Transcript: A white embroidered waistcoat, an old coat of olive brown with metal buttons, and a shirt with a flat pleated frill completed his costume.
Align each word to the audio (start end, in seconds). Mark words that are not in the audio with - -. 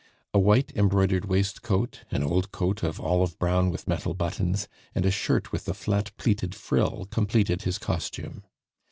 A 0.33 0.39
white 0.39 0.71
embroidered 0.75 1.25
waistcoat, 1.25 2.05
an 2.09 2.23
old 2.23 2.51
coat 2.51 2.81
of 2.81 2.99
olive 2.99 3.37
brown 3.37 3.69
with 3.69 3.87
metal 3.87 4.15
buttons, 4.15 4.67
and 4.95 5.05
a 5.05 5.11
shirt 5.11 5.51
with 5.51 5.67
a 5.67 5.75
flat 5.75 6.11
pleated 6.17 6.55
frill 6.55 7.07
completed 7.11 7.61
his 7.61 7.77
costume. 7.77 8.41